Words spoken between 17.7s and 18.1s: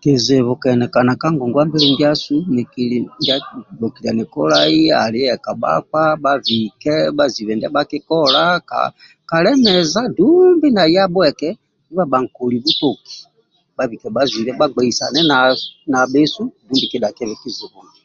injo